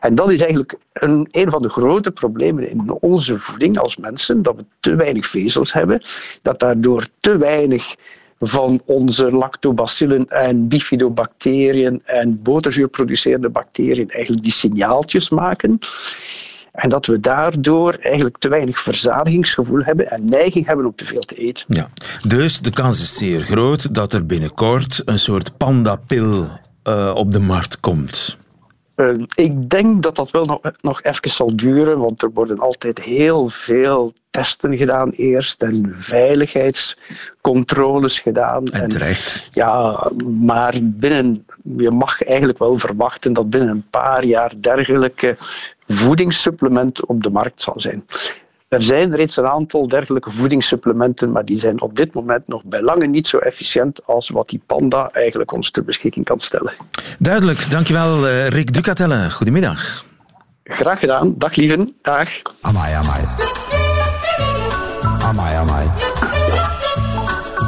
[0.00, 4.42] En dat is eigenlijk een, een van de grote problemen in onze voeding als mensen,
[4.42, 6.02] dat we te weinig vezels hebben,
[6.42, 7.94] dat daardoor te weinig
[8.40, 15.78] van onze lactobacillen en bifidobacteriën en boterzuurproducerende bacteriën eigenlijk die signaaltjes maken.
[16.72, 21.20] En dat we daardoor eigenlijk te weinig verzadigingsgevoel hebben en neiging hebben om te veel
[21.20, 21.64] te eten.
[21.68, 21.90] Ja.
[22.26, 26.48] Dus de kans is zeer groot dat er binnenkort een soort pandapil
[26.84, 28.38] uh, op de markt komt.
[29.00, 33.02] Uh, ik denk dat dat wel nog, nog even zal duren, want er worden altijd
[33.02, 38.66] heel veel testen gedaan eerst en veiligheidscontroles gedaan.
[38.66, 39.44] En terecht.
[39.44, 40.10] En, ja,
[40.40, 45.36] maar binnen, je mag eigenlijk wel verwachten dat binnen een paar jaar dergelijke
[45.88, 48.06] voedingssupplementen op de markt zal zijn.
[48.70, 52.82] Er zijn reeds een aantal dergelijke voedingssupplementen, maar die zijn op dit moment nog bij
[52.82, 56.72] lange niet zo efficiënt als wat die panda eigenlijk ons ter beschikking kan stellen.
[57.18, 59.30] Duidelijk, dankjewel uh, Rick Ducatelle.
[59.30, 60.04] Goedemiddag.
[60.64, 61.34] Graag gedaan.
[61.38, 61.94] Dag lieven.
[62.02, 62.28] Dag.
[62.60, 63.24] Amai, amai.
[65.22, 65.86] Amai, amai.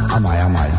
[0.07, 0.71] Amai, amai.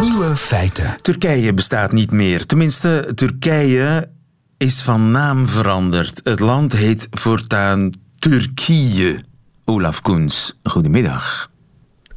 [0.00, 0.96] Nieuwe feiten.
[1.02, 2.46] Turkije bestaat niet meer.
[2.46, 4.16] Tenminste, Turkije
[4.58, 6.20] is van naam veranderd.
[6.24, 9.24] Het land heet voortaan Turkije.
[9.64, 11.50] Olaf Koens, goedemiddag.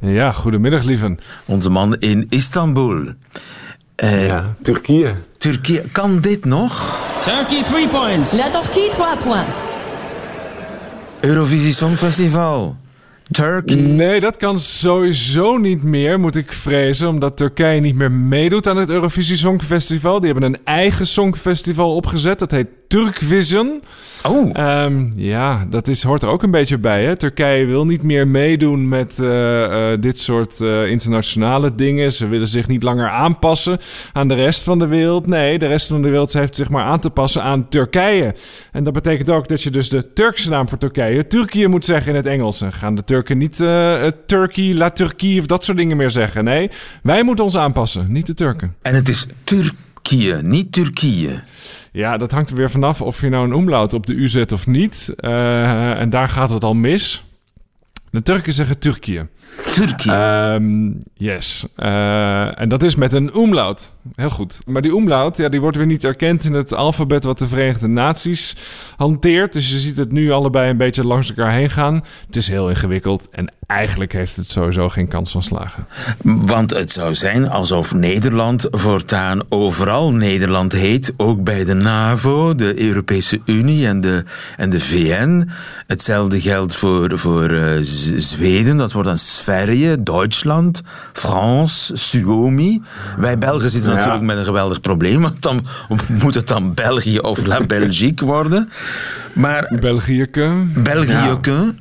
[0.00, 1.18] Ja, goedemiddag, lieven.
[1.44, 3.12] Onze man in Istanbul.
[3.96, 5.14] Uh, ja, Turkije.
[5.38, 7.00] Turkije, kan dit nog?
[7.22, 8.32] Turkey, three points.
[8.32, 9.50] La Turquie, trois points.
[11.20, 12.76] Eurovisie Songfestival.
[13.32, 13.76] Turkey.
[13.76, 17.08] Nee, dat kan sowieso niet meer, moet ik vrezen.
[17.08, 20.20] Omdat Turkije niet meer meedoet aan het Eurovisie Songfestival.
[20.20, 22.38] Die hebben een eigen songfestival opgezet.
[22.38, 23.82] Dat heet Turkvision.
[24.22, 24.84] Oh.
[24.84, 27.04] Um, ja, dat is, hoort er ook een beetje bij.
[27.04, 27.16] Hè?
[27.16, 32.12] Turkije wil niet meer meedoen met uh, uh, dit soort uh, internationale dingen.
[32.12, 33.78] Ze willen zich niet langer aanpassen
[34.12, 35.26] aan de rest van de wereld.
[35.26, 38.34] Nee, de rest van de wereld heeft zich maar aan te passen aan Turkije.
[38.72, 42.10] En dat betekent ook dat je dus de Turkse naam voor Turkije, Turkije moet zeggen
[42.10, 42.60] in het Engels.
[42.60, 43.56] En gaan de Turken niet
[44.26, 46.44] Turkey, La Turquie of dat soort dingen meer zeggen.
[46.44, 46.70] Nee,
[47.02, 48.74] wij moeten ons aanpassen, niet de Turken.
[48.82, 51.42] En het is Turkije, niet Turkije.
[51.92, 54.52] Ja, dat hangt er weer vanaf of je nou een omlaut op de U zet
[54.52, 55.14] of niet.
[55.16, 57.24] Uh, en daar gaat het al mis.
[58.12, 59.26] De Turken zeggen Turkije.
[59.72, 60.54] Turkije?
[60.54, 61.64] Um, yes.
[61.76, 63.92] Uh, en dat is met een umlaut.
[64.14, 64.58] Heel goed.
[64.66, 67.86] Maar die umlaut, ja, die wordt weer niet erkend in het alfabet wat de Verenigde
[67.86, 68.56] Naties
[68.96, 69.52] hanteert.
[69.52, 72.04] Dus je ziet het nu allebei een beetje langs elkaar heen gaan.
[72.26, 75.86] Het is heel ingewikkeld en eigenlijk heeft het sowieso geen kans van slagen.
[76.22, 82.80] Want het zou zijn alsof Nederland voortaan overal Nederland heet, ook bij de NAVO, de
[82.80, 84.24] Europese Unie en de,
[84.56, 85.48] en de VN.
[85.86, 87.82] Hetzelfde geldt voor, voor uh,
[88.16, 92.82] Zweden, dat wordt dan Sverige, Duitsland, France, Suomi.
[93.18, 93.96] Wij Belgen zitten ja.
[93.96, 95.66] natuurlijk met een geweldig probleem, want dan
[96.08, 98.70] moet het dan België of La Belgique worden.
[99.32, 100.64] Maar, Belgiëke.
[100.74, 101.74] Belgiëke.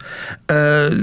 [0.47, 0.89] Ja.
[0.89, 0.97] Uh,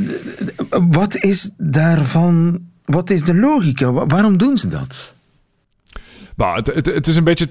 [0.91, 3.93] wat is daarvan, wat is de logica?
[3.93, 5.13] Waarom doen ze dat?
[6.37, 7.49] Nou, het, het, het is een beetje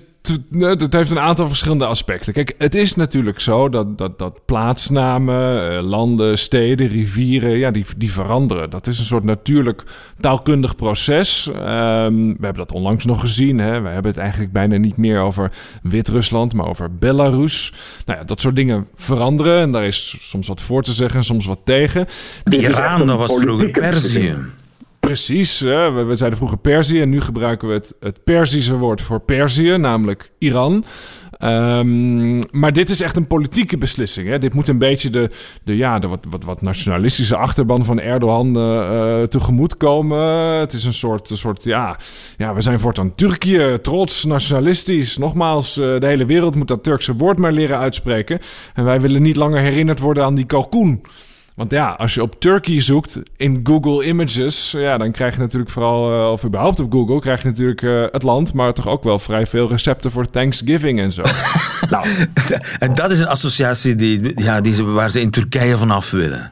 [0.59, 2.33] het heeft een aantal verschillende aspecten.
[2.33, 7.85] Kijk, het is natuurlijk zo dat, dat, dat plaatsnamen, eh, landen, steden, rivieren, ja, die,
[7.97, 8.69] die veranderen.
[8.69, 9.83] Dat is een soort natuurlijk
[10.19, 11.47] taalkundig proces.
[11.47, 13.57] Ehm, we hebben dat onlangs nog gezien.
[13.59, 13.81] Hè.
[13.81, 17.73] We hebben het eigenlijk bijna niet meer over Wit-Rusland, maar over Belarus.
[18.05, 19.61] Nou ja, dat soort dingen veranderen.
[19.61, 22.07] En daar is soms wat voor te zeggen, soms wat tegen.
[22.49, 24.35] Iran, dat was vroeger Perzië.
[24.99, 29.19] Precies, we, we zeiden vroeger Perzië en nu gebruiken we het, het Perzische woord voor
[29.19, 30.85] Perzië, namelijk Iran.
[31.37, 34.27] Ehm, maar dit is echt een politieke beslissing.
[34.27, 34.37] Hè?
[34.37, 35.29] Dit moet een beetje de,
[35.63, 40.19] de, ja, de wat, wat, wat nationalistische achterban van Erdogan uh, tegemoet komen.
[40.59, 41.99] Het is een soort, een soort ja,
[42.37, 45.17] ja, we zijn voortaan Turkije, trots, nationalistisch.
[45.17, 48.39] Nogmaals, uh, de hele wereld moet dat Turkse woord maar leren uitspreken.
[48.73, 51.01] En wij willen niet langer herinnerd worden aan die kalkoen.
[51.57, 55.71] Want ja, als je op Turkey zoekt in Google Images, ja, dan krijg je natuurlijk
[55.71, 59.03] vooral, uh, of überhaupt op Google, krijg je natuurlijk uh, het land, maar toch ook
[59.03, 61.21] wel vrij veel recepten voor Thanksgiving en zo.
[61.89, 62.05] nou.
[62.79, 66.51] En dat is een associatie die, ja, die ze, waar ze in Turkije vanaf willen.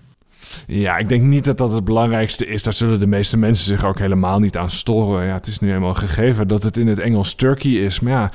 [0.68, 2.64] Ja, ik denk niet dat dat het belangrijkste is.
[2.64, 5.26] Daar zullen de meeste mensen zich ook helemaal niet aan storen.
[5.26, 8.00] Ja, het is nu eenmaal gegeven dat het in het Engels Turkey is.
[8.00, 8.32] Maar ja,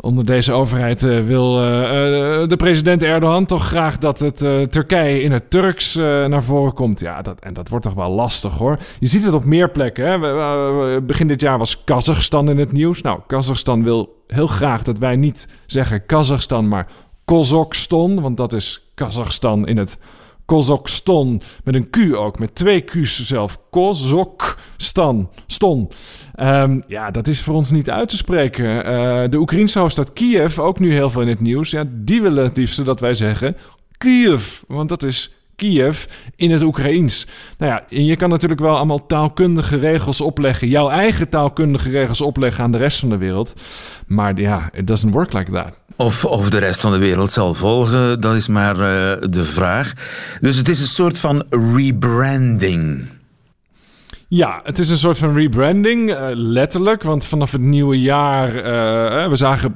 [0.00, 4.36] onder deze overheid uh, wil uh, uh, de president Erdogan toch graag dat het
[4.72, 7.00] Turkije in het Turks naar voren komt.
[7.00, 8.78] Ja, dat, en dat wordt toch wel lastig hoor.
[8.98, 10.06] Je ziet het op meer plekken.
[10.06, 11.00] Hè?
[11.00, 13.02] begin dit jaar was Kazachstan in het nieuws.
[13.02, 16.86] Nou, Kazachstan wil heel graag dat wij niet zeggen Kazachstan, maar
[17.24, 18.20] Kozokistan.
[18.20, 19.98] Want dat is Kazachstan in het
[20.48, 21.42] Kozokistan.
[21.64, 23.58] Met een Q ook, met twee Q's zelf.
[23.70, 25.30] Kozokistan.
[25.46, 25.88] Ston.
[26.40, 28.64] Um, ja, dat is voor ons niet uit te spreken.
[28.64, 31.70] Uh, de Oekraïnse hoofdstad Kiev, ook nu heel veel in het nieuws.
[31.70, 33.56] Ja, die willen het liefste dat wij zeggen
[33.98, 34.60] Kiev.
[34.66, 36.04] Want dat is Kiev
[36.36, 37.26] in het Oekraïens.
[37.58, 42.20] Nou ja, en je kan natuurlijk wel allemaal taalkundige regels opleggen, jouw eigen taalkundige regels
[42.20, 43.52] opleggen aan de rest van de wereld.
[44.06, 45.72] Maar ja, it doesn't work like that.
[45.96, 49.92] Of, of de rest van de wereld zal volgen, dat is maar uh, de vraag.
[50.40, 53.04] Dus het is een soort van rebranding.
[54.30, 57.02] Ja, het is een soort van rebranding, uh, letterlijk.
[57.02, 59.74] Want vanaf het nieuwe jaar, uh, we zagen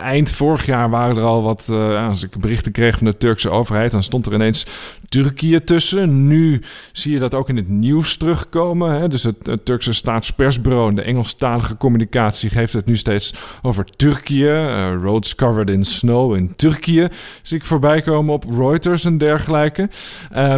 [0.00, 1.68] eind vorig jaar waren er al wat,
[2.08, 4.66] als ik berichten kreeg van de Turkse overheid, dan stond er ineens
[5.08, 6.26] Turkije tussen.
[6.26, 9.00] Nu zie je dat ook in het nieuws terugkomen.
[9.00, 9.08] Hè?
[9.08, 14.92] Dus het, Turkse staatspersbureau en de Engelstalige communicatie geeft het nu steeds over Turkije.
[15.02, 17.10] roads covered in snow in Turkije
[17.42, 19.82] zie ik voorbij komen op Reuters en dergelijke.
[19.82, 19.88] Um,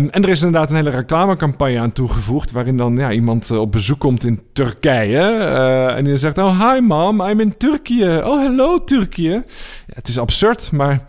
[0.08, 4.24] en er is inderdaad een hele reclamecampagne aan toegevoegd, waarin dan ja, op bezoek komt
[4.24, 5.36] in Turkije.
[5.38, 8.24] Uh, en die zegt: Oh, hi mom, I'm in Turkije.
[8.24, 9.44] Oh, hello Turkije.
[9.86, 11.04] Ja, het is absurd, maar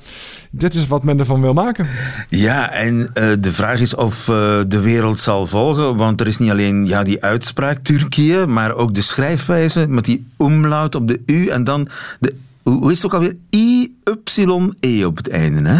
[0.51, 1.87] dit is wat men ervan wil maken.
[2.29, 5.95] Ja, en uh, de vraag is of uh, de wereld zal volgen.
[5.95, 10.27] Want er is niet alleen ja, die uitspraak Turkije, maar ook de schrijfwijze met die
[10.39, 12.35] umlaut op de U en dan de.
[12.63, 13.35] Hoe is het ook alweer?
[13.49, 15.79] I-Y-E op het einde, hè?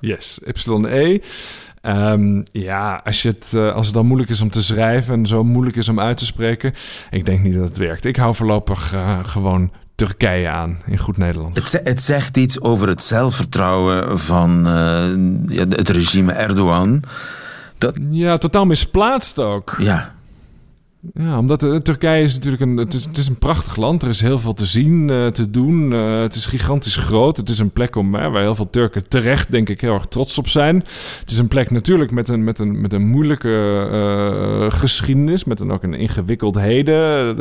[0.00, 1.20] Yes, Y-E.
[1.86, 5.26] Um, ja, als, je het, uh, als het dan moeilijk is om te schrijven en
[5.26, 6.74] zo moeilijk is om uit te spreken,
[7.10, 8.04] ik denk niet dat het werkt.
[8.04, 11.58] Ik hou voorlopig uh, gewoon Turkije aan in goed Nederlands.
[11.58, 17.02] Het, het, zegt iets over het zelfvertrouwen van uh, het regime Erdogan.
[17.78, 17.98] Dat...
[18.10, 19.74] Ja, totaal misplaatst ook.
[19.78, 20.13] Ja.
[21.12, 24.02] Ja, omdat uh, Turkije is natuurlijk een, het is, het is, een prachtig land.
[24.02, 25.92] Er is heel veel te zien, uh, te doen.
[25.92, 27.36] Uh, het is gigantisch groot.
[27.36, 30.38] Het is een plek om, waar heel veel Turken terecht, denk ik, heel erg trots
[30.38, 30.76] op zijn.
[31.20, 35.44] Het is een plek natuurlijk met een, met een, met een moeilijke geschiedenis.
[35.44, 37.36] Met een, ook een ingewikkeld heden.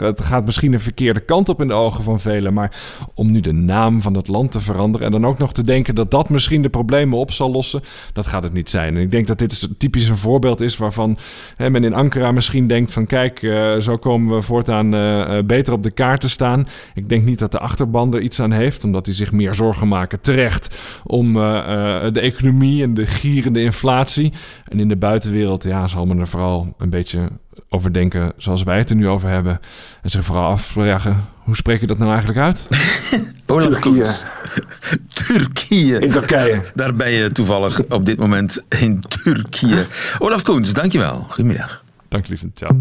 [0.00, 2.52] Het gaat misschien een verkeerde kant op in de ogen van velen.
[2.52, 2.80] Maar
[3.14, 5.06] om nu de naam van het land te veranderen.
[5.06, 7.82] En dan ook nog te denken dat dat misschien de problemen op zal lossen.
[8.12, 8.96] Dat gaat het niet zijn.
[8.96, 11.16] En ik denk dat dit typisch een voorbeeld is waarvan
[11.56, 15.72] hè, men in Ankara misschien denkt van kijk, uh, zo komen we voortaan uh, beter
[15.72, 16.66] op de kaart te staan.
[16.94, 19.88] Ik denk niet dat de achterban er iets aan heeft, omdat hij zich meer zorgen
[19.88, 24.32] maken terecht om de economie en de gierende inflatie.
[24.68, 27.28] En in de buitenwereld ja, zal men er vooral een beetje
[27.68, 29.60] over denken zoals wij het er nu over hebben.
[30.02, 32.68] En zich vooral afvragen, hoe spreek je dat nou eigenlijk uit?
[33.46, 34.24] Olaf Koens.
[35.26, 35.98] Turkije.
[35.98, 36.62] In Turkije.
[36.74, 39.86] Daar ben je toevallig op dit moment in Turkije.
[40.18, 41.26] Olaf Koens, dankjewel.
[41.28, 41.83] Goedemiddag.
[42.14, 42.76] Dank lieve, ciao.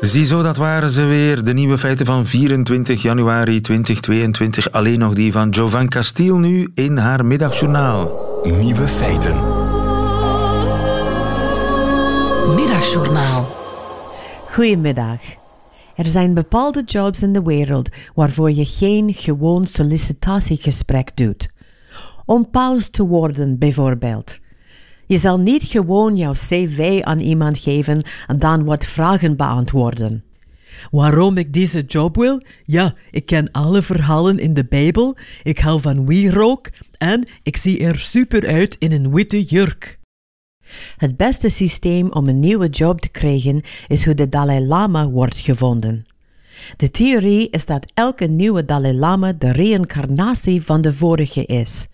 [0.00, 1.44] Ziezo, dat waren ze weer.
[1.44, 4.72] De nieuwe feiten van 24 januari 2022.
[4.72, 8.10] Alleen nog die van Jovan Castiel nu in haar middagjournaal.
[8.42, 9.34] Nieuwe feiten.
[12.54, 13.56] Middagjournaal.
[14.50, 15.20] Goedemiddag.
[15.96, 21.50] Er zijn bepaalde jobs in de wereld waarvoor je geen gewoon sollicitatiegesprek doet.
[22.24, 24.40] Om paus te worden, bijvoorbeeld.
[25.06, 30.24] Je zal niet gewoon jouw cv aan iemand geven en dan wat vragen beantwoorden.
[30.90, 32.42] Waarom ik deze job wil?
[32.64, 37.78] Ja, ik ken alle verhalen in de Bijbel, ik hou van wierook en ik zie
[37.78, 40.00] er super uit in een witte jurk.
[40.96, 45.36] Het beste systeem om een nieuwe job te krijgen is hoe de Dalai Lama wordt
[45.36, 46.04] gevonden.
[46.76, 51.86] De theorie is dat elke nieuwe Dalai Lama de reïncarnatie van de vorige is.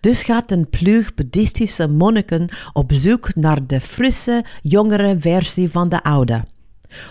[0.00, 6.02] Dus gaat een ploeg boeddhistische monniken op zoek naar de frisse, jongere versie van de
[6.02, 6.44] oude.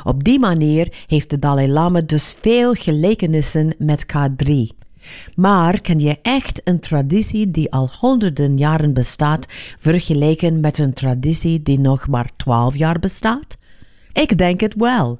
[0.03, 4.77] Op die manier heeft de Dalai Lama dus veel gelijkenissen met K3.
[5.35, 9.45] Maar kan je echt een traditie die al honderden jaren bestaat
[9.77, 13.57] vergelijken met een traditie die nog maar twaalf jaar bestaat?
[14.13, 15.19] Ik denk het wel.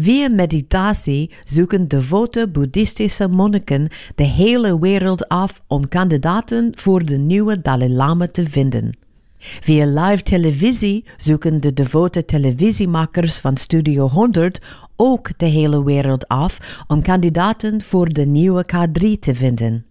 [0.00, 7.60] Via meditatie zoeken devote boeddhistische monniken de hele wereld af om kandidaten voor de nieuwe
[7.60, 8.98] Dalai Lama te vinden.
[9.38, 14.60] Via live televisie zoeken de devote televisiemakers van Studio 100
[14.96, 19.84] ook de hele wereld af om kandidaten voor de nieuwe K3 te vinden.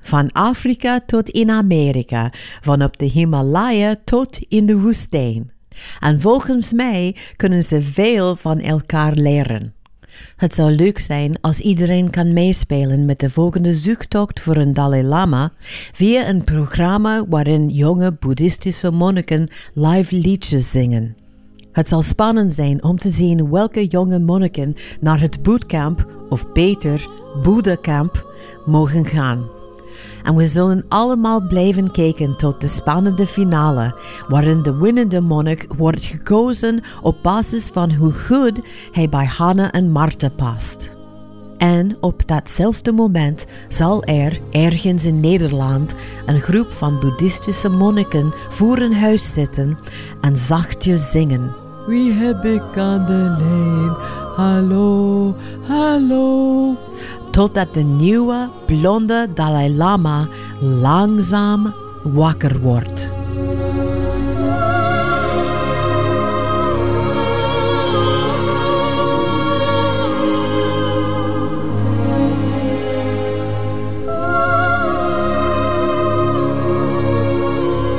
[0.00, 5.53] Van Afrika tot in Amerika, van op de Himalaya tot in de woestijn.
[6.00, 9.74] En volgens mij kunnen ze veel van elkaar leren.
[10.36, 15.02] Het zou leuk zijn als iedereen kan meespelen met de volgende zoektocht voor een Dalai
[15.02, 15.52] Lama
[15.92, 21.16] via een programma waarin jonge boeddhistische monniken live liedjes zingen.
[21.72, 27.06] Het zal spannend zijn om te zien welke jonge monniken naar het bootcamp, of beter,
[27.42, 28.32] Boeddha-camp,
[28.66, 29.48] mogen gaan.
[30.24, 33.98] En we zullen allemaal blijven kijken tot de spannende finale,
[34.28, 38.60] waarin de winnende monnik wordt gekozen op basis van hoe goed
[38.90, 40.94] hij bij Hanna en Marta past.
[41.58, 45.94] En op datzelfde moment zal er ergens in Nederland
[46.26, 49.78] een groep van boeddhistische monniken voor een huis zitten
[50.20, 51.54] en zachtjes zingen.
[51.86, 53.96] Wie heb ik aan de lijn?
[54.36, 55.34] Hallo,
[55.66, 56.74] hallo.
[57.34, 60.28] Totdat de nieuwe blonde Dalai Lama
[60.60, 63.10] langzaam wakker wordt.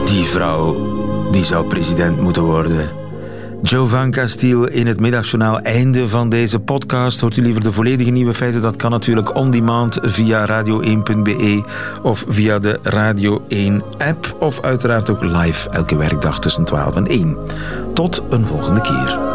[0.05, 0.77] Die vrouw,
[1.31, 3.04] die zou president moeten worden.
[3.65, 5.59] Joe van Castiel in het middagjournaal.
[5.59, 7.19] Einde van deze podcast.
[7.19, 8.61] Hoort u liever de volledige nieuwe feiten?
[8.61, 11.63] Dat kan natuurlijk on demand via radio1.be
[12.01, 14.35] of via de Radio 1 app.
[14.39, 17.37] Of uiteraard ook live elke werkdag tussen 12 en 1.
[17.93, 19.34] Tot een volgende keer.